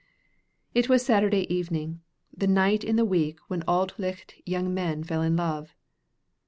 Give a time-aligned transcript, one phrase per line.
[0.73, 2.01] It was Saturday evening
[2.35, 5.75] the night in the week when Auld Licht young men fell in love.